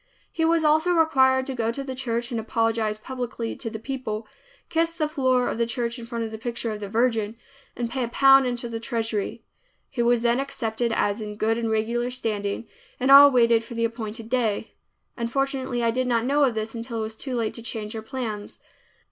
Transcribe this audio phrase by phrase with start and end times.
[0.31, 4.27] He was also required to go to the church and apologize publicly to the people,
[4.67, 7.35] kiss the floor of the church in front of the picture of the Virgin,
[7.75, 9.43] and pay a pound into the treasury.
[9.91, 12.67] He was then accepted as in good and regular standing,
[12.99, 14.73] and all waited for the appointed day.
[15.17, 18.01] Unfortunately I did not know of this until it was too late to change our
[18.01, 18.59] plans.